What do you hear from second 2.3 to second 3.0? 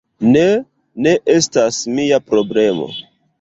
problemo